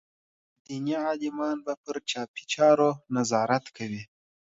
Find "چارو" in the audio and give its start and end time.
2.53-2.89